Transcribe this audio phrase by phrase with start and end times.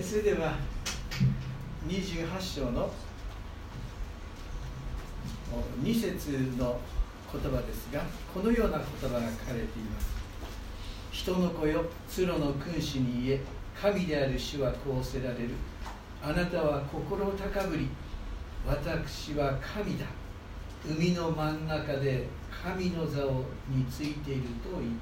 [0.00, 0.54] えそれでは
[1.86, 2.90] 28章の
[5.82, 6.80] 2節の
[7.30, 8.02] 言葉ですが
[8.32, 10.08] このような言葉が書かれています。
[11.12, 13.40] 人の子よ鶴の君主に言え
[13.78, 15.50] 神である主はこうせられる。
[16.22, 17.88] あなたは心高ぶり
[18.66, 20.06] 私は神だ。
[20.88, 22.26] 海の真ん中で
[22.64, 24.92] 神の座をについていると言っ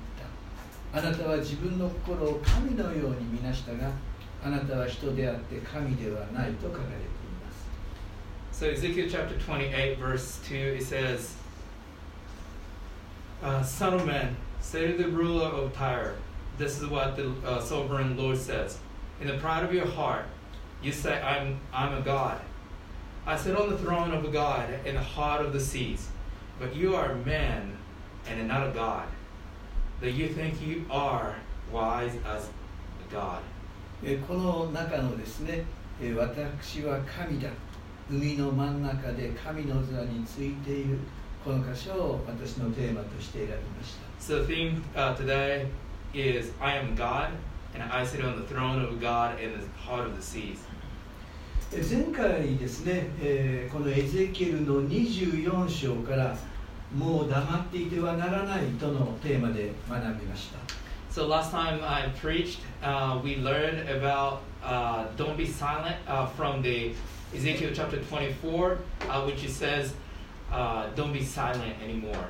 [0.93, 0.99] た。
[0.99, 3.89] あなたは自分の心を神のように見なしたが
[4.44, 6.98] あなたは人であって神ではないと書かれてい
[7.45, 11.36] ます So Ezekiel chapter 28, verse 2, it says,
[13.41, 16.16] uh, Son of man, say to the ruler of Tyre,
[16.58, 18.77] this is what the uh, sovereign Lord says.
[19.20, 20.26] In the pride of your heart,
[20.84, 22.40] you say, I'm, I'm a God.
[23.26, 26.09] I sit on the throne of a God in the heart of the seas.
[26.59, 27.77] But you are a man
[28.27, 29.08] and not a God.
[30.02, 31.36] That you think you are
[31.72, 32.50] wise as
[33.08, 33.41] a God.
[34.02, 35.65] えーこの中のですね、
[36.01, 37.48] えー私は神だ。
[38.11, 40.99] 海の真ん中で神の座についている。
[41.45, 44.09] この箇所を私のテーマとして選びました。
[44.21, 45.66] So the theme uh, today
[46.15, 47.30] is I am God,
[47.74, 50.59] and I sit on the throne of God in the heart of the seas.
[51.73, 56.37] えー前回ですね、えーこのエゼキエルの24章から
[56.96, 60.59] もう黙っていてはならないとのテーマで学びました
[61.18, 66.62] So last time I preached, uh, we learned about uh, don't be silent uh, from
[66.62, 66.94] the
[67.35, 68.78] Ezekiel chapter 24,
[69.09, 69.94] uh, which it says
[70.52, 72.29] uh, don't be silent anymore.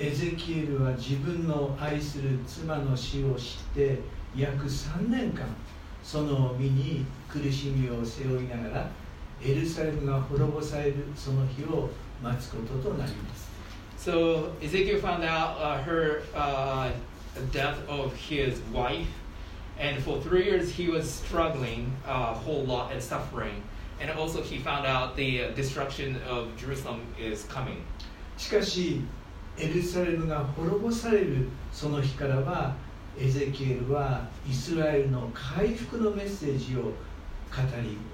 [0.00, 3.98] エゼキエルは自分の愛する妻の死を知って
[4.36, 5.44] 約3年間
[6.04, 8.90] その身に苦しみを背負いながら
[9.44, 11.90] エルサレムが滅ぼされるその日を
[12.22, 13.48] 待つこととなります
[13.98, 16.22] So Ezekiel found out uh, her
[17.36, 19.08] uh, death of his wife,
[19.78, 23.62] and for three years he was struggling a whole lot and suffering.
[24.00, 27.84] And also he found out the uh, destruction of Jerusalem is coming.
[28.36, 29.02] しかし
[29.58, 32.76] エルサレムが滅ぼされるその日からは
[33.18, 36.92] エゼキエルはイスラエルの回復のメッセージを語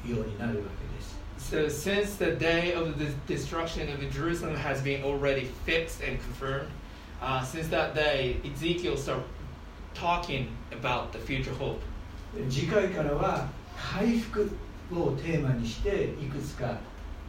[0.04, 6.18] るようになるわけです So since the day of the destruction of Jerusalem has been already fixed and
[6.18, 6.68] confirmed,
[7.22, 9.24] uh, since that day Ezekiel started
[9.94, 11.80] talking about the future hope.
[12.50, 14.50] 次回からは回復
[14.92, 16.78] をテーマにしていくつか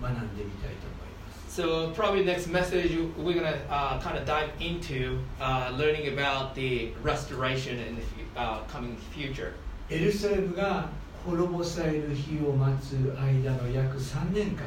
[0.02, 6.54] 学んでみたいと思います So probably next message we're gonna uh, kind of dive into uh, learning about
[6.56, 9.54] the restoration in the fu- uh, coming future.
[9.90, 10.90] エルサレムが
[11.24, 14.64] 滅ぼされる日を待つ間の約3年間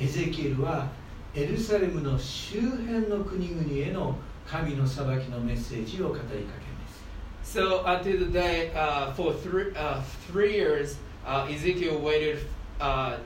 [0.00, 0.88] エゼキエルは
[1.33, 6.45] エルサレムの周辺の国々への神の裁きのメッセージを語りかけま
[6.87, 7.01] す
[7.43, 12.39] So until the day uh, for three uh, three years, uh, Ezekiel waited
[12.79, 13.17] uh,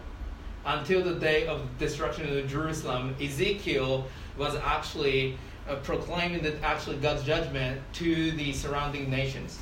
[0.66, 3.16] until the day of destruction of Jerusalem.
[3.20, 4.06] Ezekiel
[4.38, 5.38] was actually
[5.68, 9.60] uh, proclaiming that actually God's judgment to the surrounding nations.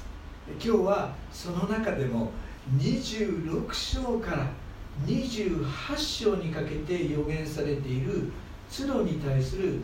[0.60, 2.32] 今日はその中でも
[2.78, 4.48] 26章から
[5.06, 8.32] 28章にかけて予言されている
[8.70, 9.82] ツロに対する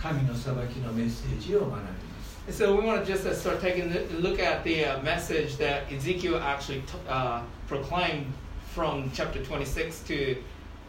[0.00, 2.02] 神の裁きのメッセージを学びます
[2.50, 5.84] So we want to just uh, start taking a look at the uh, message that
[5.92, 8.32] Ezekiel actually uh, proclaimed
[8.74, 10.36] from chapter 26 to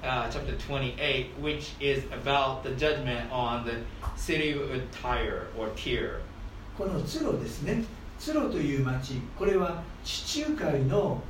[0.03, 3.75] uh, chapter 28, which is about the judgment on the
[4.15, 6.21] city of Tyre or Tyre.
[6.75, 7.83] このツロですね
[8.17, 11.21] ツロという町これは地中海の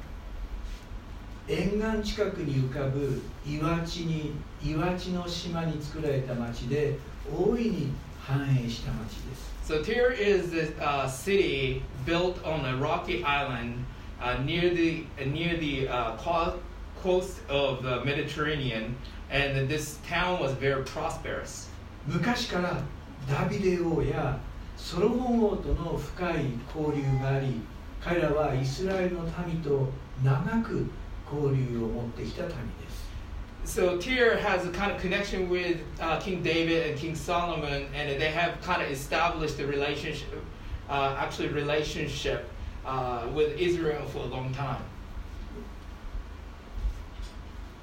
[1.48, 4.31] 沿岸近くに浮かぶ岩地に
[4.64, 6.98] 岩地の島に作られた町で
[7.30, 13.86] 大いに繁栄した町です So Tyre is this uh, city built on a rocky island
[14.22, 16.59] uh, near the uh, near the uh, co-
[17.02, 18.96] coast of the Mediterranean,
[19.30, 21.70] and this town was very prosperous.
[22.08, 22.81] 昔から
[23.30, 24.38] ダビデ王や
[24.75, 27.62] ソロモン王との深い交流があり
[28.02, 29.88] 彼らはイスラエルの民と
[30.22, 30.86] 長く
[33.65, 38.21] So Tyre has a kind of connection with uh, King David and King Solomon, and
[38.21, 40.44] they have kind of established a relationship,
[40.89, 42.50] uh, actually relationship
[42.85, 44.81] uh, with Israel for a long time.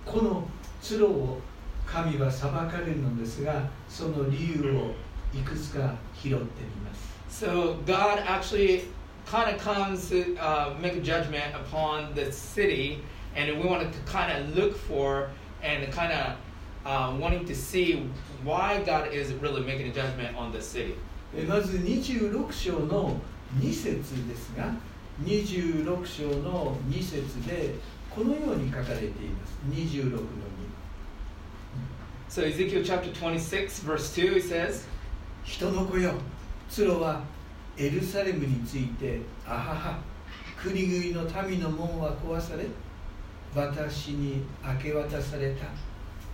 [0.04, 0.48] この
[0.82, 1.40] ツロを
[1.86, 4.94] 神は裁かれるのですが、その理由を
[5.32, 7.10] いくつか拾ってみます。
[7.46, 8.88] So God actually
[9.26, 13.02] kind of comes to uh, make a judgment upon the city.
[13.40, 15.30] And we wanted to kind of look for
[15.62, 16.36] and kind of
[16.84, 18.06] uh, wanting to see
[18.44, 20.94] why God is really making a judgment on the city.
[21.34, 23.16] えまず26章の
[23.60, 24.74] 2節ですが
[25.22, 27.74] 26章の2節で
[28.10, 30.24] このように書かれています26の2
[32.28, 34.86] So Ezekiel chapter 26, verse 2, he says,
[35.44, 36.14] 人の子よ
[36.68, 37.22] ツロは
[37.76, 39.98] エルサレムについてあはは
[40.62, 42.66] 国々の民の門は壊され
[43.54, 45.66] 私に明け渡された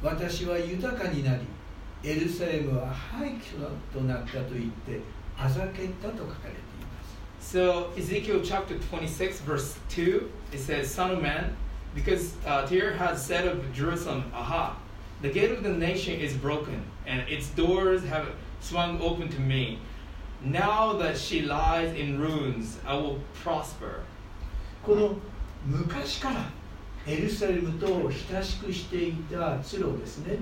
[0.02, 1.42] 私は豊かになり
[2.04, 5.00] エルサレムは廃墟となったと言って
[5.38, 11.56] あざけったと書かれています So Ezekiel chapter 26, verse 2, it says, Son of man,
[11.94, 14.76] because uh, Tyre has said of Jerusalem, Aha,
[15.22, 18.26] the gate of the nation is broken, and its doors have
[18.60, 19.78] swung open to me.
[20.42, 24.02] Now that she lies in ruins, I will prosper.
[24.82, 25.16] この
[25.66, 26.50] 昔から
[27.06, 30.38] エルサレムと親しくしていたツロですね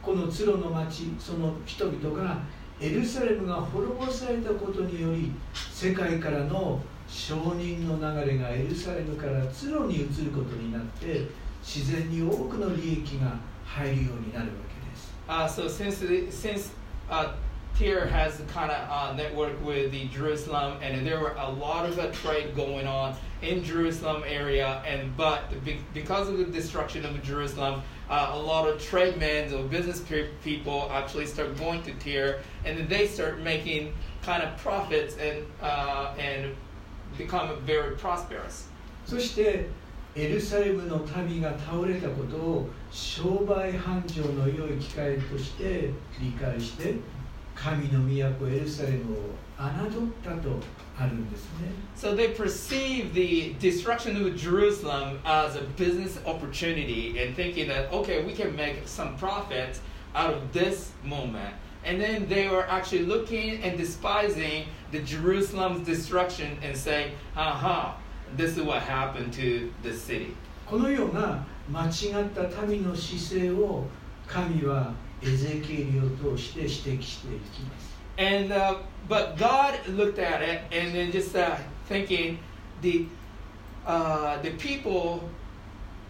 [0.00, 2.42] このツロの町その人々が
[2.80, 5.32] エルサレムが滅ぼされたことにより
[5.72, 11.26] 世界からの承認の流れがエルサレムからツロに移ることになって
[11.62, 15.14] 自然に多くの利益が入るようになるわけです。
[15.26, 16.72] Uh, so since since
[17.08, 17.32] uh,
[17.77, 21.85] Tyre has the kind of uh, network with the Jerusalem, and there were a lot
[21.85, 27.05] of uh, trade going on in Jerusalem area, and but be, because of the destruction
[27.05, 31.81] of Jerusalem, uh, a lot of trade men or business pe- people actually start going
[31.83, 33.93] to Tyre, and then they start making
[34.23, 36.53] kind of profits and uh, and
[37.17, 38.67] become very prosperous.
[39.05, 39.67] そして
[40.15, 46.95] エルサレムの民が倒れたことを商売繁盛の良い機会として理解して
[47.55, 47.99] 神の
[48.39, 49.17] 都エルサレムを
[49.57, 50.49] 侮ったと
[50.97, 58.23] あるんですね So they perceive the destruction of Jerusalem as a business opportunity and thinking that, okay,
[58.23, 59.79] we can make some profit
[60.15, 61.53] out of this moment.
[61.83, 67.97] And then they were actually looking and despising the Jerusalem's destruction and saying, aha,
[68.37, 70.35] this is what happened to this city.
[70.65, 73.85] このような間違った民の姿勢を
[74.27, 74.93] 神は
[75.23, 78.77] エゼキエリを通して指摘していきます And uh,
[79.07, 81.55] but God looked at it and then just uh,
[81.87, 82.37] thinking
[82.81, 83.05] the
[83.85, 85.29] uh, the people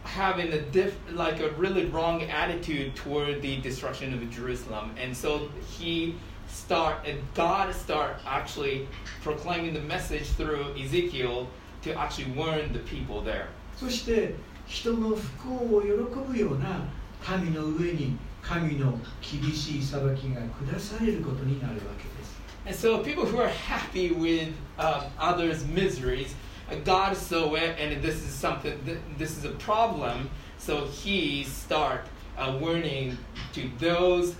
[0.04, 5.50] having a diff like a really wrong attitude toward the destruction of Jerusalem, and so
[5.78, 6.16] he
[6.48, 8.88] start and God start actually
[9.22, 11.48] proclaiming the message through Ezekiel
[11.84, 13.50] to actually warn the people there.
[13.76, 14.34] そして
[14.66, 15.90] 人の不幸を喜
[16.32, 16.90] ぶような
[17.38, 20.42] 民の上に 神の厳しい裁きが
[20.74, 26.36] 下されることになるわけです And so people who are happy with uh, others' miseries,
[26.70, 28.78] uh, God saw it, and this is something.
[28.86, 30.30] Th- this is a problem.
[30.58, 32.02] So He start
[32.38, 33.18] uh, warning
[33.54, 34.36] to those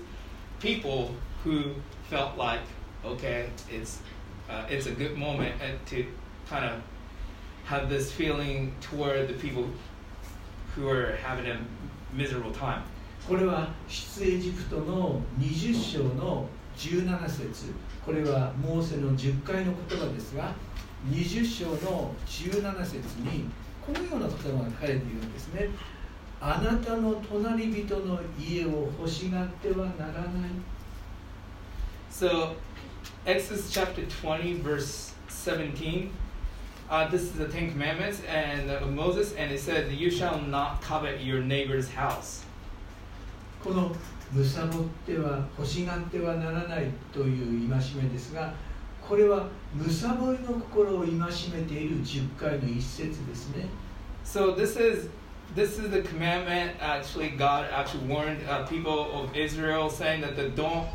[0.60, 1.74] people who
[2.10, 2.60] felt like,
[3.04, 4.00] okay, it's
[4.50, 6.04] uh, it's a good moment uh, to
[6.48, 6.82] kind of
[7.64, 9.66] have this feeling toward the people
[10.76, 11.58] who are having a
[12.12, 12.82] miserable time.
[13.27, 17.73] これは出エジプトの20章の17節
[18.05, 20.53] これはモーセの10回の言葉ですが
[21.09, 23.45] 20章の17節に
[23.83, 25.69] このような言葉が書かれているんですね
[26.39, 30.51] あなたの隣人の家を欲しがってはならない
[32.11, 32.55] So,
[33.25, 36.11] Exodus chapter 20, verse 17.
[36.89, 40.81] Uh, this is the Ten Commandments and uh, Moses, and it says, "You shall not
[40.81, 42.44] covet your neighbor's house."
[43.65, 43.91] この
[44.31, 48.53] むさぼっては欲しがってはならないという戒めですが
[49.01, 53.67] これはむさぼりの心を戒めている10回の一節ですね
[54.23, 55.09] So this is
[55.55, 56.75] this is the commandment.
[56.79, 60.87] Actually, God actually warned uh, people of Israel, saying that they don't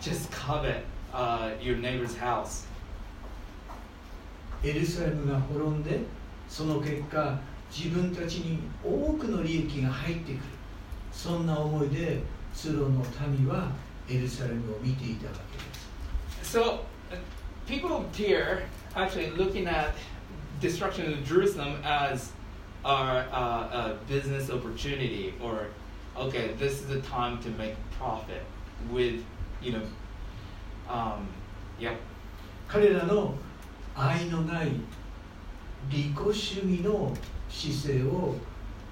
[0.00, 2.66] just covet uh, your neighbor's house.
[4.62, 6.00] エルサレムが滅んで
[6.48, 7.38] その結果
[7.70, 10.57] 自分たちに多くの利益が入ってくる
[11.11, 12.21] そんな思いで
[12.53, 13.71] ツロの民は
[14.09, 15.83] エルサレムを見ていたわけです
[16.43, 16.81] So,
[17.11, 17.17] uh,
[17.65, 18.63] people here
[18.95, 19.93] actually looking at
[20.59, 22.31] destruction of Jerusalem as
[22.85, 25.67] our uh, a business opportunity, or
[26.17, 28.43] okay, this is the time to make profit
[28.91, 29.23] with,
[29.61, 29.81] you know,
[30.89, 31.27] um,
[31.79, 31.97] yep.
[32.67, 33.35] 彼らの
[33.95, 34.71] 愛のない
[35.89, 37.13] 利己主義の
[37.49, 38.35] 姿勢を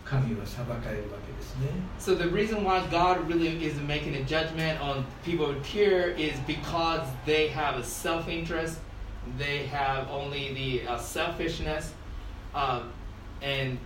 [0.06, 6.38] 神は裁かれるわけですね So the reason why God really is making a judgment on people here is
[6.46, 8.80] because they have a self-interest,
[9.38, 11.94] they have only the uh, selfishness,
[12.54, 12.84] uh,
[13.42, 13.78] and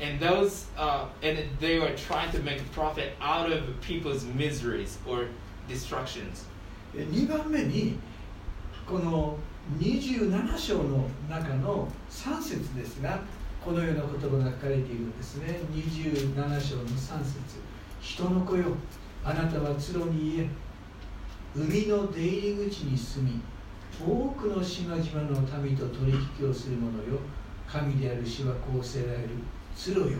[0.00, 4.98] and those uh, and they are trying to make a profit out of people's miseries
[5.06, 5.26] or
[5.68, 6.46] destructions.
[6.94, 7.98] 2番目に
[8.86, 9.38] この
[9.78, 13.20] 27章の中の3節ですが
[13.67, 15.59] このような言葉が書かれているんですね。
[15.73, 17.59] 27章の3節。
[17.99, 18.63] 人の子よ
[19.25, 20.49] あなたは鶴に言え
[21.53, 23.41] 海の出入り口に住み
[24.01, 27.19] 多くの島々の民と取引をする者よ
[27.67, 29.27] 神である主はこうせられる。
[29.75, 30.19] 鶴よ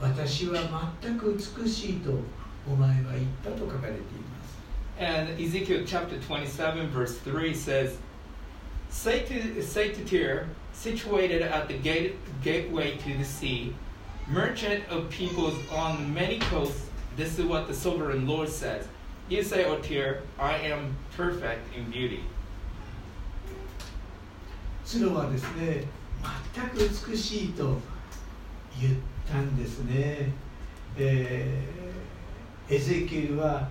[0.00, 2.12] 私は全く美しいと
[2.70, 4.54] お前は言ったと書かれています。
[5.00, 7.96] And Ezekiel chapter 27, verse 3 says,
[8.94, 13.74] Sagittaire, situated at the gate, gateway to the sea,
[14.28, 18.86] merchant of peoples on many coasts, this is what the sovereign Lord says.
[19.28, 22.20] You say, O Tyre, I am perfect in beauty.
[24.84, 25.84] ツロはですね、
[26.54, 26.78] 全く
[27.10, 27.80] 美しいと
[28.80, 28.94] 言っ
[29.26, 30.30] たんですね。
[30.96, 33.68] えー、エゼキエルは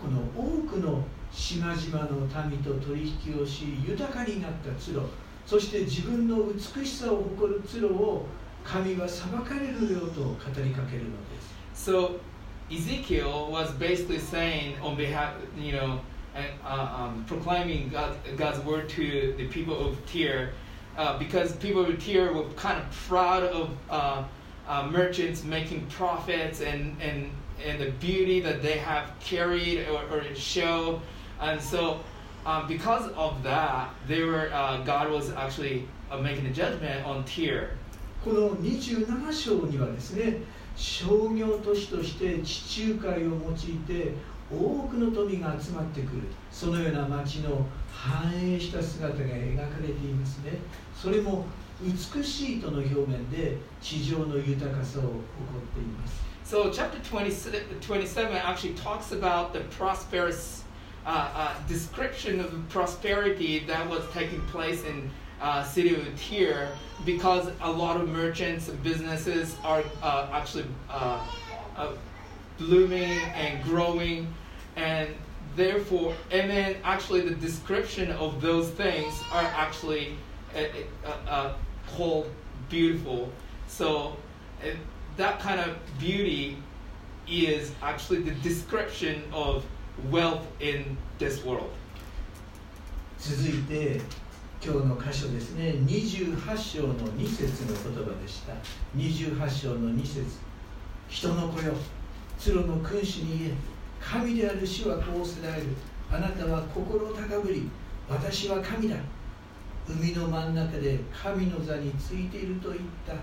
[0.00, 1.04] この多くの
[1.36, 5.02] 島々の民と取引をし豊かになったツロ
[5.44, 8.26] そして自分の美しさを誇るツロを
[8.64, 11.40] 神は裁かれるよと語りかけるので
[11.74, 11.92] す。
[11.92, 12.18] So
[12.68, 16.00] Ezekiel was basically saying on behalf, you know,
[16.34, 20.52] and, uh, um, proclaiming God, God's word to the people of Tyre,
[20.96, 24.24] uh, because people of Tyre were kind of proud of uh,
[24.66, 27.30] uh, merchants making profits and and
[27.64, 31.00] and the beauty that they have carried or, or show
[31.40, 32.00] and so
[32.46, 37.24] um, because of that, they were uh, God was actually uh, making a judgment on
[37.24, 37.70] Tyre.
[38.24, 40.38] この27章にはですね
[40.74, 44.14] 商業都市として地中海を用いて
[44.50, 50.58] 多くの富が集まってくるそのような町の繁栄した姿が描かれていますね
[50.94, 51.46] それも
[51.80, 55.22] 美しいとの表面で地上の豊かさを誇っ
[55.74, 60.65] ています So chapter 20, 27 actually talks about the prosperous
[61.06, 65.08] uh, uh, description of prosperity that was taking place in
[65.40, 66.68] uh, city of Tyre
[67.04, 71.24] because a lot of merchants and businesses are uh, actually uh,
[71.76, 71.92] uh,
[72.58, 74.34] blooming and growing.
[74.74, 75.08] And
[75.54, 80.16] therefore and then actually the description of those things are actually
[81.86, 82.28] called
[82.68, 83.30] beautiful.
[83.68, 84.16] So
[85.16, 86.58] that kind of beauty
[87.28, 89.64] is actually the description of
[90.10, 91.70] wealth in this world.
[93.18, 94.00] 続いて
[94.62, 95.74] 今日の箇所ですね。
[95.86, 98.52] 28章の2節の言葉でした。
[98.96, 100.24] 28章の2節。
[101.08, 101.72] 人の子よ
[102.38, 103.52] 鶴の君主に言え。
[104.00, 105.68] 神である主はこうせられる。
[106.10, 107.68] あなたは心高ぶり。
[108.08, 108.96] 私は神だ。
[109.88, 113.14] 海の真ん中で神の座についていると言った。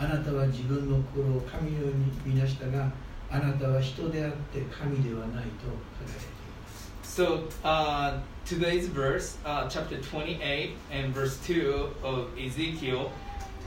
[0.00, 2.88] あなたは自分の心を神のように見なしたが
[3.31, 5.65] あなたは人であって神ではないと
[5.99, 13.11] 書かれています So uh, today's verse, uh, chapter 28 and verse 2 of Ezekiel,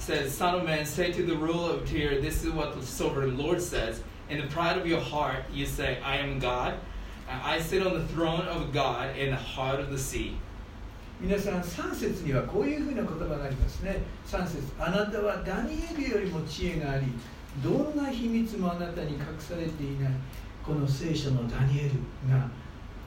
[0.00, 3.38] says, Son of man, say to the ruler of Tyre, this is what the sovereign
[3.38, 4.02] Lord says.
[4.30, 6.74] In the pride of your heart, you say, I am God.
[7.28, 10.36] and I sit on the throne of God in the heart of the sea.
[11.18, 17.06] 皆さん3節にはこういうふうな言葉がありますね3節あなたはダニエルよりも知恵があり
[17.63, 20.11] どんな秘密もあなたに隠されていない
[20.65, 21.89] この聖書のダニエル
[22.31, 22.47] が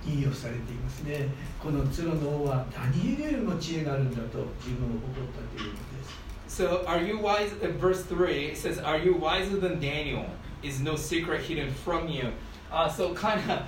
[0.06, 1.28] 引用されていますね
[1.62, 7.50] この鶴の王はダニエルよりも知恵があるんだと自分を誇ったというのです So, are you wise?
[7.62, 10.26] Uh, verse 3 it says, Are you wiser than Daniel?
[10.62, 12.32] Is no secret hidden from you?
[12.70, 13.62] Uh, so, kind of,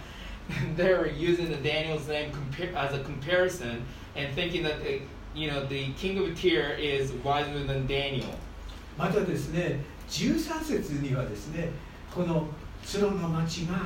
[0.76, 2.30] they're using the Daniel's name
[2.76, 5.00] as a comparison and thinking that, the,
[5.35, 8.38] you know, the king of Tyre is wiser than Daniel.
[8.97, 11.70] またですね13節にはですね
[12.14, 12.46] この
[12.84, 13.76] ツロの町が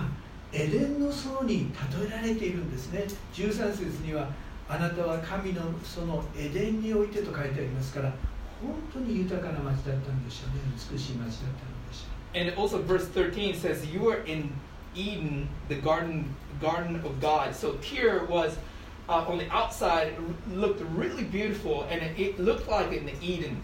[0.52, 4.28] エデンの園に例えられているんですね13節には
[4.68, 8.12] 「あなたは神の園エデンにおいて」と書いてありますから
[8.60, 10.60] 本当に豊かな町だったんでしょうね
[10.92, 14.52] 美しい町だったんでしょう And also verse 13 says, You were in
[14.94, 17.54] Eden, the garden, garden of God.
[17.54, 18.56] So here was
[19.08, 20.14] uh, on the outside
[20.52, 23.60] looked really beautiful, and it, it looked like an Eden.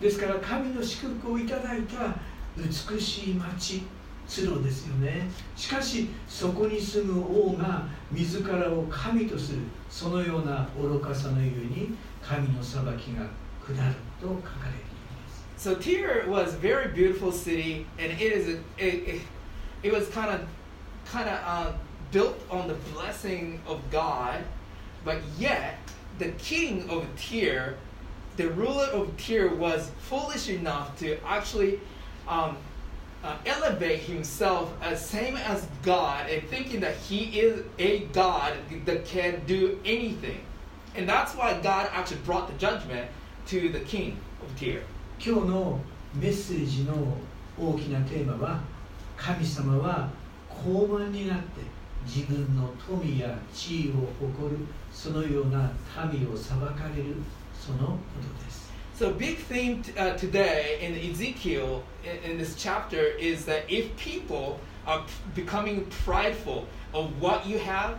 [0.00, 2.14] ですから神の祝福をいただいた
[2.56, 3.82] 美しい町
[4.28, 13.26] 鶴ですよねしかしそこに住む王が自らを神とするそのような愚かさのゆえに神の裁きが
[13.64, 19.20] 下ると書かれています So Tyre was a very beautiful city, and it is a, it, it,
[19.82, 20.42] it was kind of
[21.04, 21.72] kind of uh,
[22.12, 24.44] built on the blessing of God,
[25.04, 25.78] but yet
[26.18, 27.74] the king of Tyre,
[28.37, 31.79] the ruler of Tyre, was foolish enough to actually
[32.27, 32.57] um,
[33.23, 38.53] uh, elevate himself as same as God, and thinking that he is a God
[38.85, 40.41] that can do anything.
[40.95, 43.09] And that's why God actually brought the judgment
[43.47, 44.81] to the king of Tyr.
[45.19, 45.79] 今日の
[46.15, 46.93] メッセージの
[47.57, 48.59] 大きなテーマは
[49.15, 50.09] 神様は
[50.49, 51.61] 高慢になって
[52.05, 54.57] 自分の富や地位を誇る
[54.91, 55.71] そのような
[56.11, 57.15] 民を裁かれる
[57.67, 58.63] そのことです
[58.95, 63.95] So, big theme t- uh, today in Ezekiel in, in this chapter is that if
[63.97, 67.97] people are p- becoming prideful of what you have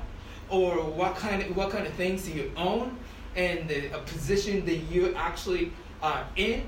[0.49, 2.97] or what kind of what kind of things you own
[3.35, 6.63] and the a position that you actually are in,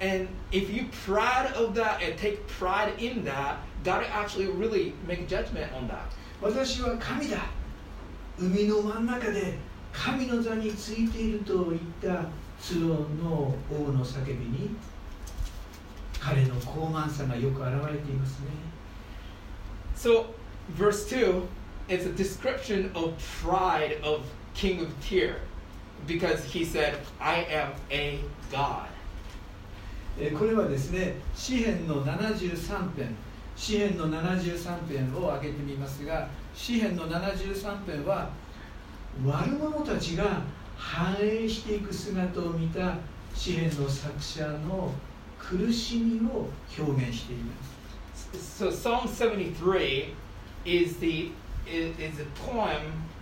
[0.00, 4.94] and if you proud of that and take pride in that, God will actually really
[5.06, 6.10] make judgment on that.
[6.40, 7.38] 私は神だ
[8.38, 9.58] 海の真ん中で
[9.92, 12.28] 神の座についていると言った
[12.61, 14.75] ツロの王の叫びに
[16.19, 18.47] 彼の高慢さがよく表れていますね
[19.95, 20.25] So,
[20.75, 21.43] verse 2
[21.87, 23.13] is a description of
[23.43, 25.35] pride of King of Tyr
[26.07, 28.19] because he said, I am a
[28.51, 28.87] God.
[30.19, 33.15] えーこれはですね詩編の73編
[33.55, 38.29] 詩編の73編を挙げてみますが詩編の73編は
[39.25, 40.41] 悪者たちが
[40.80, 42.96] 繁栄していく姿を見た
[43.34, 44.92] 詩編の作者の
[45.38, 46.48] 苦しみを
[46.78, 47.76] 表現しています
[48.36, 50.14] So, Psalm 73
[50.64, 51.30] is, the,
[51.66, 52.80] is, is a poem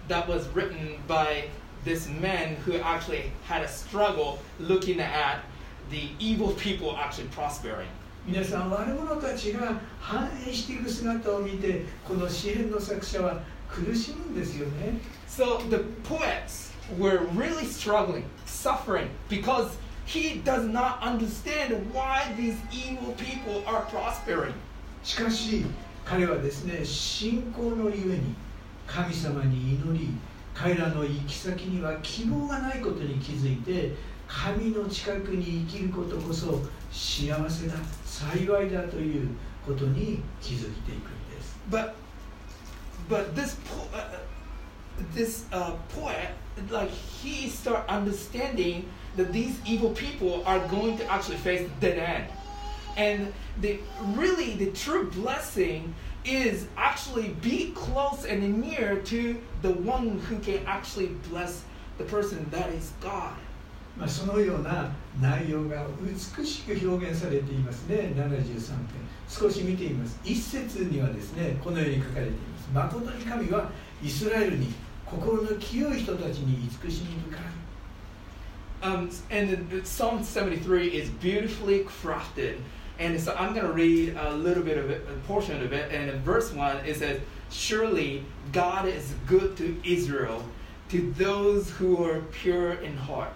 [0.08, 1.48] that was written by
[1.84, 5.40] this man who actually had a struggle looking at
[5.90, 7.88] the evil people actually prospering.
[8.26, 22.57] 皆さん悪者たちが繁栄していく姿を見てこの詩篇の作者は苦しむんですよね So the poets were really struggling, suffering, because he does not understand why these
[22.71, 24.53] evil people are prospering.
[25.03, 25.65] しかし
[26.03, 28.35] 彼はですね信仰のゆえに
[28.85, 30.09] 神様に祈り
[30.53, 33.93] 彼らの行き先には希望がないことに気づいて
[34.27, 39.27] 神の近くに生きることこそ幸せだ幸いだという
[39.65, 41.93] ことに気づいていくんです But
[43.07, 43.57] but this
[43.93, 44.17] uh,
[45.14, 46.30] this uh, poet,
[46.70, 51.98] like he start understanding that these evil people are going to actually face the dead
[51.98, 52.32] end,
[52.96, 53.80] and the
[54.14, 60.64] really the true blessing is actually be close and near to the one who can
[60.66, 61.64] actually bless
[61.98, 63.34] the person that is God.
[63.96, 68.86] まあ、そのような内容が美しく表現されていますね73編
[69.28, 73.70] 少し見てみます一節にはですねこのように書かれています誠に神は
[74.02, 74.74] イスラエルに
[75.11, 77.39] 心の清い人たちに慈しみ深い
[78.81, 82.61] Um, and Psalm 73 is beautifully crafted.
[82.97, 85.91] And so I'm going to read a little bit of it, a portion of it.
[85.91, 87.19] And in verse 1, it says,
[87.49, 90.43] Surely God is good to Israel,
[90.89, 93.33] to those who are pure in heart.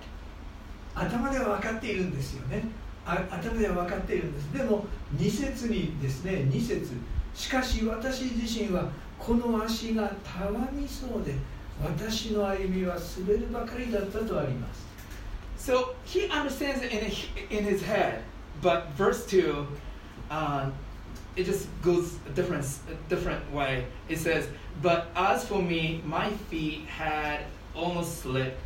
[0.95, 2.63] 頭では分かっているんですよね
[3.05, 4.85] あ頭では分かっているんですでも
[5.17, 6.93] 2節にですね2節
[7.33, 11.33] しかし私自身はこの足がたわみそうで
[11.82, 14.86] 私の歩みは滑るばかりだったとあります
[15.58, 18.22] So he understands it in, in his head.
[18.62, 19.66] But verse 2,
[20.30, 20.70] uh,
[21.36, 23.86] it just goes a different, a different way.
[24.08, 24.48] It says,
[24.80, 27.40] But as for me, my feet had
[27.74, 28.58] almost slipped.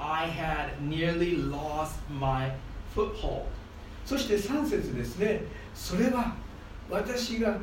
[0.00, 2.52] I had nearly lost my
[2.94, 3.46] foothold.
[4.04, 5.42] そして3節ですね
[5.74, 6.34] それは
[6.90, 7.56] 私が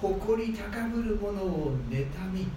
[0.00, 2.48] 誇り高ぶる者を妬み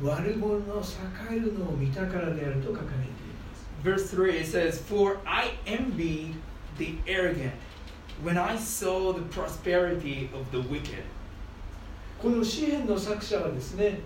[0.00, 6.34] 悪者の栄えるのを見たからであると書かれています Verse 3, it says, For I envied
[6.78, 7.52] the arrogant
[8.22, 11.02] when I saw the prosperity of the wicked.
[12.22, 13.98] この詩篇の作者はですね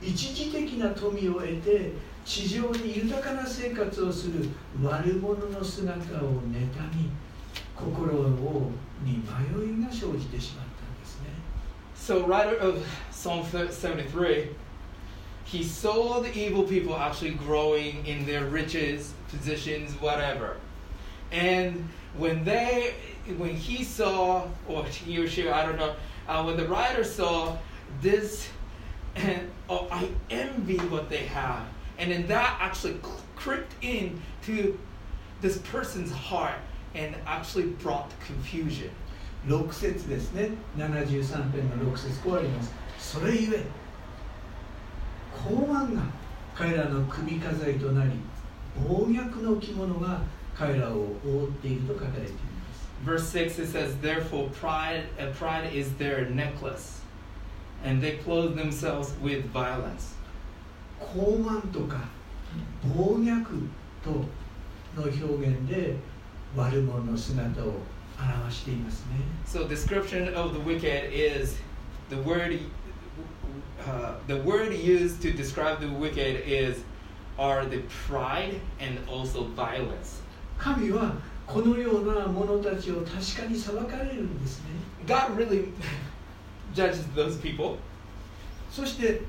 [0.00, 1.92] 一時的な富を得て
[2.24, 4.48] 地上に豊かな生活をする
[4.82, 6.52] 悪者の姿を妬
[6.94, 7.10] み
[7.76, 8.72] 心を
[9.04, 11.26] に迷いが生じてしまったんですね
[11.94, 14.54] So, writer of Psalm 73,
[15.45, 20.57] he saw the evil people actually growing in their riches, positions, whatever.
[21.31, 22.93] And when they,
[23.37, 25.95] when he saw, or he or she, I don't know,
[26.27, 27.57] uh, when the writer saw
[28.01, 28.47] this,
[29.15, 31.65] and oh, I envy what they have,
[31.97, 32.97] and then that actually
[33.35, 34.77] crept into
[35.41, 36.59] this person's heart
[36.93, 38.91] and actually brought confusion.
[39.47, 43.63] 6節ですね73編の6節こうありますそれゆえ
[45.45, 46.01] 高慢が
[46.55, 48.11] 彼らの首飾りとなり
[48.87, 50.21] 暴虐の着物が
[50.55, 52.41] 彼らを覆っていると書かれています
[53.03, 57.01] Verse 6 it says, Therefore, pride, uh, pride is their necklace,
[57.83, 60.15] and they clothe themselves with violence.
[60.99, 62.09] 高慢とか
[62.95, 63.43] 暴虐
[64.03, 64.11] と
[64.95, 65.95] の表現で
[66.55, 67.73] 悪者の姿を
[68.19, 71.57] 表していますね So description of the wicked is
[72.09, 72.59] the word
[73.86, 76.82] uh, the word used to describe the wicked is
[77.38, 80.22] are the pride and also violence.
[80.58, 81.14] 神は
[81.46, 84.66] このような者たちを確かに裁かれるんですね。
[85.06, 85.68] God really
[86.74, 87.76] judges those people.
[88.70, 89.22] そして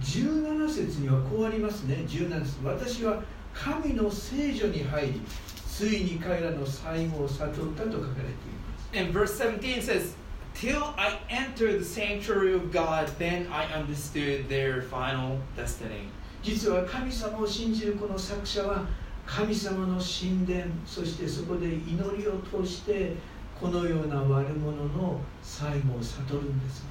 [0.00, 2.04] 17節にはこうありますね。
[2.08, 3.22] 17節私は
[3.54, 5.20] 神の聖所に入り、
[5.68, 8.98] ついに彼らの最後を悟ったと書かれています。
[8.98, 10.14] And verse 17 says,
[10.53, 16.09] Till I entered the sanctuary of God, then I understood their final destiny.
[16.41, 18.85] 実は神様を信じるこの作者は
[19.25, 23.13] 神様の神殿そしてそこで祈りを通して
[23.59, 26.89] このような悪者の最後を悟るんですね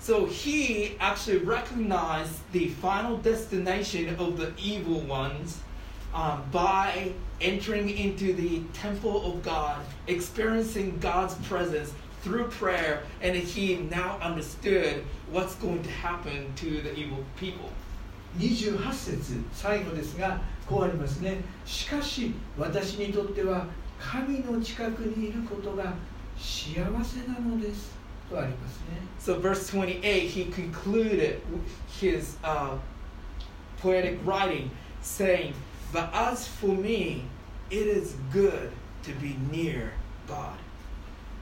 [0.00, 5.60] So he actually recognized the final destination of the evil ones
[6.14, 13.76] um, by entering into the temple of God, experiencing God's presence through prayer, and he
[13.76, 17.70] now understood what's going to happen to the evil people.
[18.38, 23.66] 28節最後ですがこうありますねしかし私にとっては
[23.98, 25.94] 神の近くにいることが
[26.36, 27.96] 幸せなのです
[28.28, 31.40] とありますね So, verse 28, he concluded
[32.00, 32.76] his uh,
[33.80, 34.70] poetic writing
[35.02, 35.54] saying,
[35.92, 37.24] But as for me,
[37.70, 38.70] it is good
[39.04, 39.92] to be near
[40.28, 40.58] God.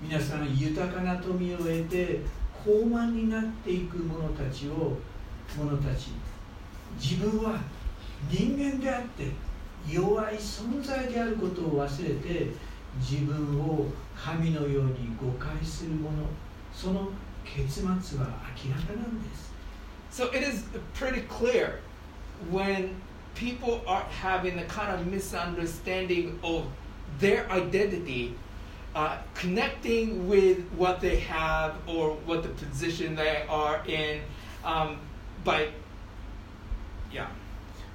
[0.02, 2.20] 皆さん豊かな富を得て
[2.66, 4.98] 高慢になっていく者たちを
[5.58, 6.12] 者たち
[7.00, 7.60] 自分は
[8.30, 9.32] 人間であって
[9.90, 12.48] 弱い存在であることを忘れて
[13.00, 13.86] 自分を
[14.16, 16.12] 神のように誤解する者
[16.74, 17.10] その
[17.46, 18.28] 結末は
[18.66, 19.50] 明らかなんです
[20.12, 20.64] So, it is
[20.96, 21.82] pretty clear
[22.52, 22.96] when
[23.36, 26.66] people are having a kind of misunderstanding of
[27.20, 28.36] their identity,
[28.96, 34.22] uh, connecting with what they have or what the position they are in
[34.64, 34.98] um,
[35.44, 35.70] by
[37.12, 37.28] yeah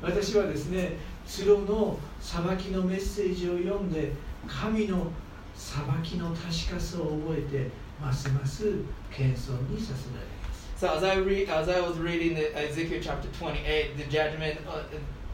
[0.04, 4.12] 私はですね、ツロの裁きのメッセージを読んで、
[4.46, 5.10] 神の
[5.54, 8.64] 裁きの確かさを覚えて、ますます
[9.10, 10.74] 謙遜にさせられます。
[10.76, 14.82] So as I read, as I was reading the Ezekiel chapter 28, the judgment, uh,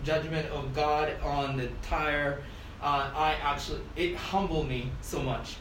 [0.05, 2.42] judgment of God on the Tyre.
[2.83, 5.59] Uh, I actually it humbled me so much.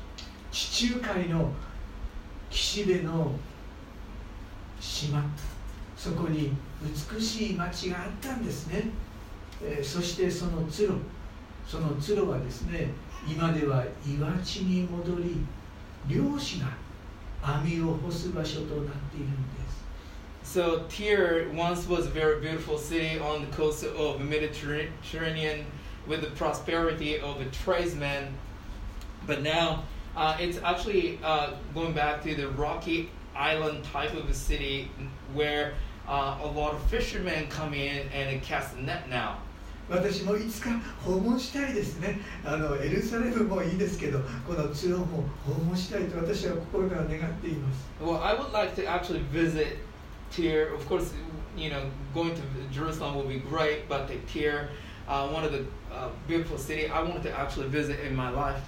[0.51, 1.51] 地中海の
[2.49, 3.31] 岸辺の
[4.79, 5.23] 島
[5.95, 6.53] そこに
[7.11, 8.85] 美しい町があったんですね、
[9.61, 10.95] えーそしてそのツロ
[11.67, 12.89] そのツロはですね
[13.27, 15.45] 今では岩地に戻り
[16.07, 16.67] 漁師が
[17.43, 19.79] 網を干す場所となっているんです
[20.41, 25.65] So Tyre once was a very beautiful city on the coast of Mediterranean
[26.06, 28.34] with the prosperity of a tradesman,
[29.26, 29.84] but now
[30.16, 34.90] uh, it's actually uh, going back to the rocky island type of a city
[35.32, 35.74] where
[36.06, 39.38] uh, a lot of fishermen come in and cast a net now.
[39.86, 40.70] 私もいつか
[41.04, 49.76] 訪問したいですねあのエルサレムもいいですけどこのツロも訪問したいと私は心から願っています Well, I would like to actually visit
[50.30, 50.72] Tyre.
[50.74, 51.12] Of course,
[51.56, 51.82] you know,
[52.14, 52.40] going to
[52.72, 54.70] Jerusalem would be great, but the Tyre,
[55.06, 58.60] uh, one of the uh, beautiful city, I wanted to actually visit in my life.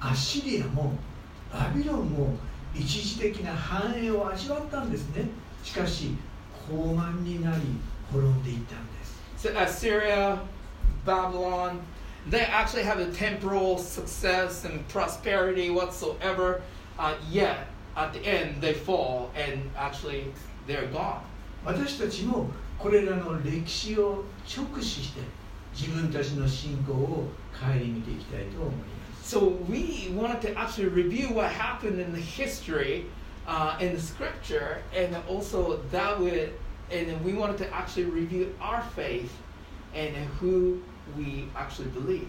[0.00, 0.92] アッシリアも
[1.52, 2.36] バビロンも
[2.74, 5.28] 一時的な繁栄を味わったんですね
[5.64, 6.16] しかし
[6.68, 7.62] 高慢になり
[8.12, 10.38] 滅んでいったんです So Assyria,
[11.04, 11.80] Babylon,
[12.28, 16.60] they actually have a temporal success and prosperity whatsoever.
[16.98, 20.32] Uh, yet at the end they fall and actually
[20.66, 21.22] they're gone.
[21.64, 25.20] 私たちもこれらの歴史を直視して
[25.73, 33.05] 自分たちの信仰を顧みていきたいと思います So we wanted to actually review what happened in the history,
[33.47, 36.51] uh, in the scripture, and also that would,
[36.91, 39.31] and then we wanted to actually review our faith
[39.95, 40.81] and who
[41.17, 42.27] we actually believe.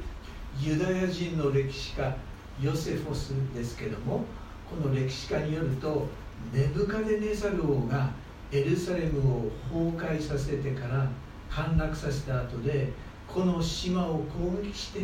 [0.61, 2.17] ユダヤ人の歴史家
[2.63, 4.25] ヨセフォスですけども
[4.71, 6.07] この歴史家によると
[6.53, 8.11] ネブカデネザル王が
[8.53, 11.09] エルサレムを崩壊させてから
[11.51, 12.93] 陥落させた後で
[13.35, 15.01] この島を攻撃して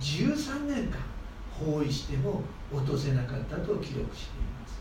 [0.00, 0.98] 13年間
[1.58, 4.78] 包囲しても落とせなかったと記録しています。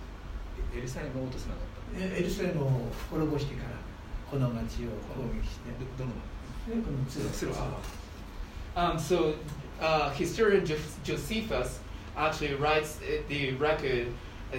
[0.78, 1.64] エルサレムを落とせなかっ
[1.98, 2.70] たえエルサレムを
[3.10, 3.70] 滅ぼしてから
[4.30, 5.72] この町を攻撃して。
[5.98, 6.12] どどの
[6.68, 7.54] でこのツロツロ
[8.76, 9.36] Um, so
[9.80, 11.80] uh, historian Jo- Josephus
[12.18, 14.08] actually writes uh, the record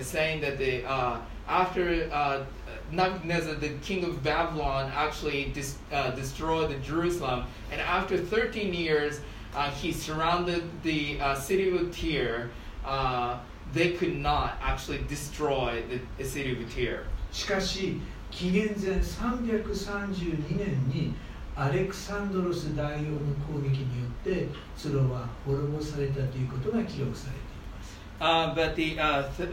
[0.01, 2.43] saying that the uh, after uh,
[2.92, 9.22] Nebuchadnezzar, the king of Babylon, actually dis- uh, destroyed the Jerusalem, and after 13 years,
[9.56, 12.50] uh, he surrounded the uh, city of Tyre,
[12.86, 13.38] uh,
[13.74, 17.06] they could not actually destroy the, the city of Tyre.
[17.32, 21.14] しかし紀元前332年に
[21.56, 29.50] アレクサンドロス大王の攻撃によってツロは滅ぼされたということが記録されています Uh, but the uh, th-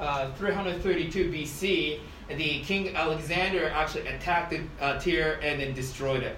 [0.00, 2.00] uh, uh, 332 BC,
[2.32, 6.36] the King Alexander actually attacked the, uh, Tyre and then destroyed it.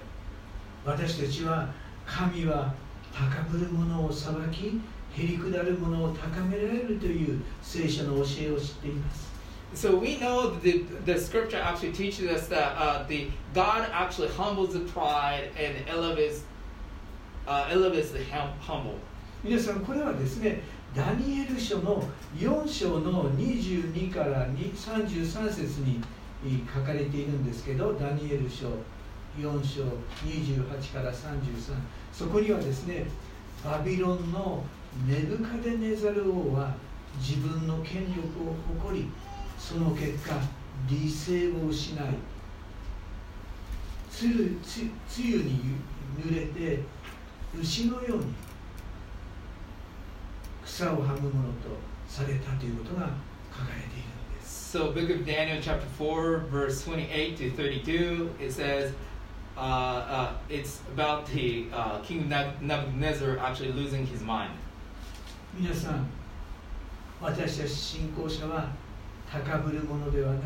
[0.85, 1.68] 私たちは
[2.07, 2.72] 神は
[3.12, 4.81] 高ぶる者を裁き
[5.12, 9.31] へりくだる者を高められるという聖書の教えを知っています
[9.74, 14.29] So we know that the, the scripture actually teaches us that uh, the God actually
[14.29, 16.42] humbles the pride and elevates,
[17.46, 18.98] uh, elevates the hum- humble.
[19.45, 20.63] 皆さんこれはですね
[20.95, 22.03] ダニエル書の
[22.36, 26.01] 4章の22から33節に
[26.73, 28.69] 書かれているんですけどダニエル書
[29.38, 29.84] 4章
[30.25, 31.75] 28から33
[32.12, 33.05] そこにはですね
[33.63, 34.63] バビロンの
[35.08, 36.73] ネブカデネザル王は
[37.19, 39.12] 自分の権力を誇り
[39.60, 40.34] その結果
[40.89, 41.97] 理性を失い。
[44.10, 45.60] つるつつゆに
[46.19, 46.79] 濡れて
[47.60, 48.44] 牛のように
[50.65, 51.69] 草をはむものと
[52.08, 53.01] されたということが
[53.51, 58.91] 書かれているんです So, book of Daniel, chapter 4, verse 28 to 32, it says
[59.56, 64.51] uh, uh, it's about the uh, King Neb- Nebuchadnezzar actually losing his mind.
[65.58, 66.08] 皆さん
[67.21, 68.67] 私たち信仰者は
[69.32, 70.43] 高ぶるものではなく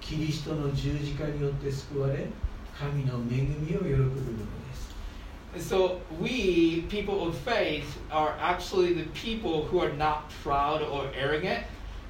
[0.00, 2.26] キリストの十字架によって救われ
[2.76, 4.08] 神の恵みを喜ぶもの
[5.57, 11.63] So, we, people of faith, are actually the people who are not proud or arrogant,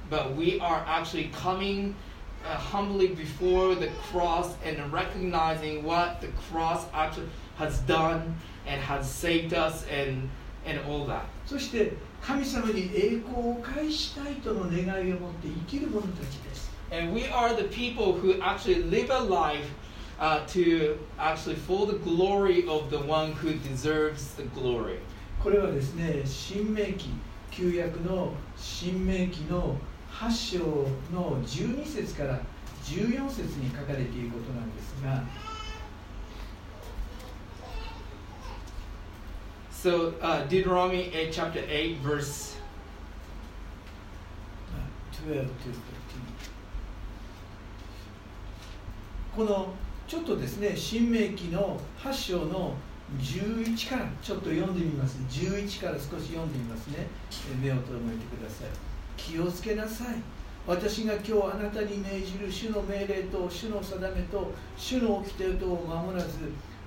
[0.08, 1.94] but we are actually coming
[2.44, 8.34] uh, humbly before the cross and recognizing what the cross actually has done
[8.66, 10.28] and has saved us and,
[10.64, 11.26] and all that.
[11.46, 19.66] そして神様に栄光を返したいとの願いを持って生きる者たちです And we are the people who actually live a life
[20.19, 24.99] uh, to actually for the glory of the one who deserves the glory.
[25.41, 27.09] これはですね、申命記、
[27.49, 29.77] 旧約の申命記の
[30.11, 30.65] 8章
[31.13, 32.41] の12節から
[32.83, 35.23] 14節に書かれていることなんですが、
[39.71, 42.57] So uh, Deuteronomy 8, chapter 8, verse
[45.25, 45.71] 12 to
[49.37, 49.77] 15.
[50.09, 52.73] ちょっとですね新明記の8章の
[53.19, 57.05] 11からちょっと読んでみます11から少し読んでみますね。
[57.61, 58.69] 目を留めてください。
[59.15, 60.07] 気をつけなさい。
[60.65, 66.39] 私が今日あなたに命じる主の命令と主の定めと主の掟とを守らず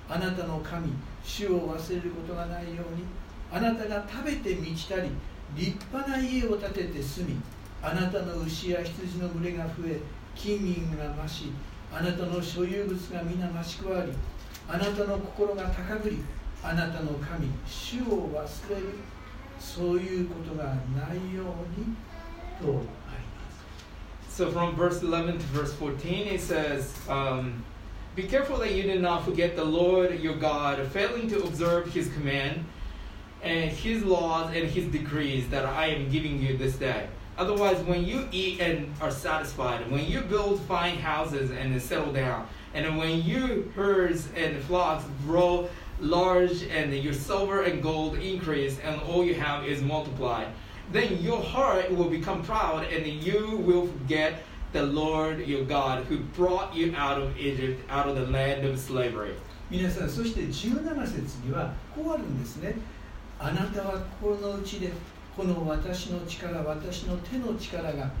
[0.09, 0.91] あなたの神
[1.23, 3.05] 主を忘れることがないように
[3.49, 5.09] あなたが食べて満ちたり
[5.55, 7.37] 立派な家を建てて住み
[7.81, 9.99] あなたの牛や羊の群れが増え
[10.35, 11.51] 金銀が増し
[11.92, 14.12] あなたの所有物が皆増し加わり
[14.68, 16.18] あなたの心が高ぶり
[16.62, 18.94] あなたの神主を忘れる
[19.58, 21.96] そういうことがないように
[22.60, 23.50] とありま
[24.28, 27.64] す So from verse 11 to verse 14, it says, um,
[28.14, 32.08] Be careful that you do not forget the Lord your God, failing to observe his
[32.08, 32.64] command
[33.42, 37.08] and his laws and his decrees that I am giving you this day.
[37.36, 42.48] Otherwise, when you eat and are satisfied, when you build fine houses and settle down,
[42.74, 45.68] and when your herds and flocks grow
[46.00, 50.48] large and your silver and gold increase and all you have is multiplied,
[50.92, 54.42] then your heart will become proud and you will forget
[54.72, 58.78] the Lord your God who brought you out of Egypt, out of the land of
[58.78, 59.34] slavery.
[59.70, 62.74] 皆さんそして17節にはこうあるんですね
[63.38, 64.90] あなたは心の内で
[65.35, 68.11] この私の力私の手の力が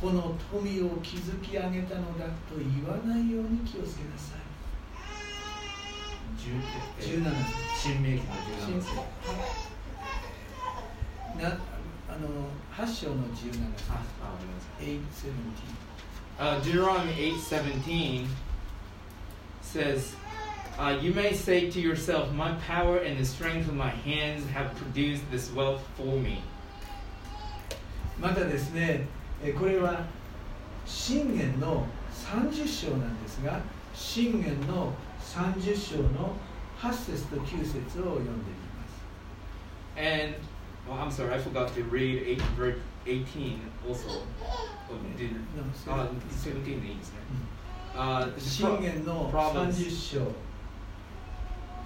[0.00, 4.42] この富を築き上げたのだと言わないように気をつけなさい
[6.38, 8.94] 17節新明記の新17節
[11.42, 11.48] な
[12.08, 12.28] あの
[12.76, 15.92] 8章の17節ああごめんなさい8
[16.38, 18.26] Uh, Deuteronomy 8:17
[19.60, 20.16] says,
[20.78, 24.74] uh, "You may say to yourself, My power and the strength of my hands have
[24.76, 26.42] produced this wealth for me."
[28.22, 29.06] またですね
[29.44, 30.06] えこれは
[30.86, 33.60] 信玄の30章なんですが
[33.94, 36.34] 信玄の30章の
[36.80, 38.30] 8節と9節を読んでみ
[38.78, 40.36] ます And
[40.88, 43.58] well, I'm sorry, I forgot to read 8 verse 18
[43.88, 44.22] also.
[44.90, 47.18] Of Deut- No, uh, 17でいいですね。
[47.94, 50.32] Uh, 信玄の Proverbs 30章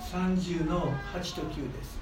[0.01, 1.99] 30の8と9です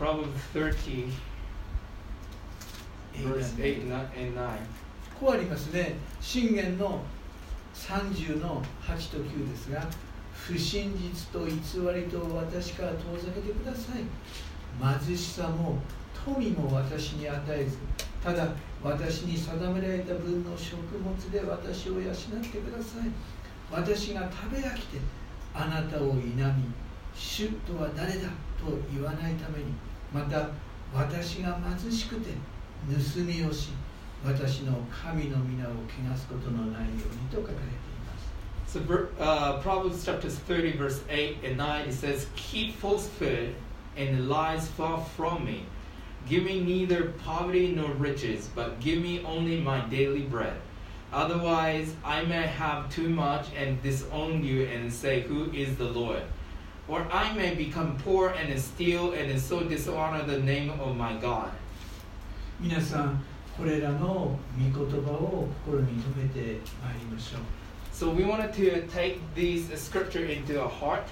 [0.00, 1.12] Proverbs 30,
[3.12, 3.82] 8 verse 8
[4.16, 4.58] and 9.
[5.20, 5.96] こうありますね。
[6.22, 7.02] 信玄の
[7.74, 9.86] 30の8と9ですが
[10.32, 11.54] 不真実と偽
[11.94, 14.04] りと私から遠ざけてください。
[15.06, 15.76] 貧しさも
[16.24, 17.76] 富も私に与えず
[18.24, 18.48] ただ
[18.82, 23.10] 私に定められた分の食物で私を養ってください。
[23.70, 24.96] 私が食べ飽きて
[25.52, 26.42] あなたを否み
[27.14, 30.48] 主とは誰だと言わないためにまた
[30.94, 32.30] 私が貧しくて
[32.88, 33.70] 盗みをし
[34.24, 37.64] 私の神の御名を汚すことのないようにと書かれてい
[38.04, 38.30] ます。
[38.66, 38.80] So,
[39.18, 43.54] uh, Proverbs chapters 30, verse 8 and 9, it says, Keep falsehood
[43.96, 45.64] and lies far from me.
[46.28, 50.54] Give me neither poverty nor riches, but give me only my daily bread.
[51.12, 56.22] Otherwise, I may have too much and disown you and say, Who is the Lord?
[56.89, 61.49] Or I may become poor and steal and so dishonor the name of my God.
[62.59, 63.23] 皆さん
[63.57, 67.41] これらの御言葉を心に留めてまいりましょう
[67.93, 71.03] So we wanted to take these scripture into our heart.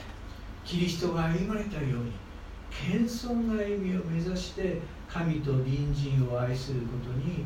[0.66, 2.12] キリストが歩まれたように
[2.72, 7.46] 謙遜な歩みを目指して神と隣人を愛することに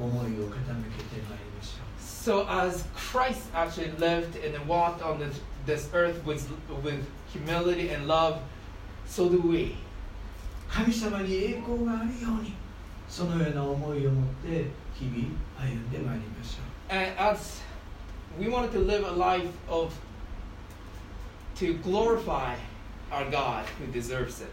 [0.00, 6.46] 思いを傾けてまいりましょ So as Christ actually lived and walked on this, this earth with,
[6.82, 8.38] with humility and love,
[9.06, 9.64] so do we.
[9.64, 9.88] う
[10.70, 12.52] 神様に栄光があるように
[13.08, 17.62] そのような思いを持って日々歩んでまいりましょう And as
[18.38, 19.92] we wanted to live a life of
[21.56, 22.54] to glorify
[23.10, 24.48] our God who deserves it.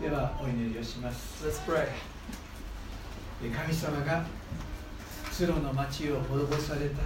[0.00, 1.88] ではお祈りをします Let's pray.
[3.42, 4.24] で神様が
[5.32, 6.96] ツロの町を滅ぼされた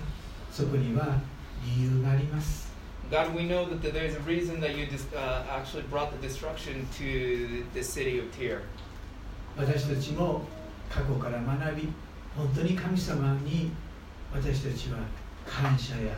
[0.50, 1.18] そこには
[1.64, 2.65] 理由があります
[3.11, 6.87] God, we know that there's a reason that you just uh, actually brought the destruction
[6.96, 8.62] to the city of Tyre.
[9.57, 10.46] 私たちも
[10.88, 11.88] 過去から学び
[12.37, 13.70] 本当に神様に
[14.33, 14.98] 私たちは
[15.46, 16.16] 感謝や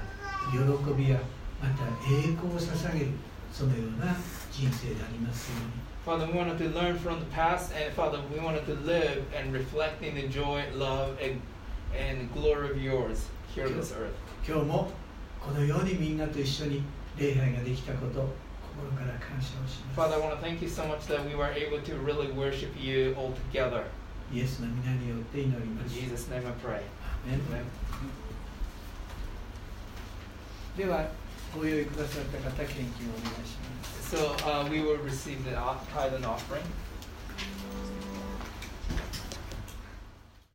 [0.53, 0.59] 喜
[0.95, 1.19] びや
[1.61, 3.11] また栄光を捧げる
[3.53, 4.15] そのような
[4.53, 9.55] 人生でありますように Father, we wanted to learn from the past, and Father, we wanted to live and
[9.55, 11.41] reflecting the joy, love, and,
[11.99, 14.13] and glory of yours here on this earth.
[14.47, 14.91] 今日も
[15.46, 16.84] このようにみんなと一緒に
[17.18, 18.28] 礼拝ができたこと
[18.80, 22.70] 心から感謝をします Father, I want to thank you so much that we were able to really worship
[22.80, 23.84] you all together.
[24.32, 26.82] イエスの御名によって祈ります In Jesus' name I pray.
[27.28, 27.42] Amen.
[27.52, 27.64] Amen.
[30.78, 31.10] では、
[31.54, 34.16] ご用意くださった方、献金をお願いします。
[34.16, 35.52] So、uh, we will receive the
[35.94, 36.64] tithe and offering.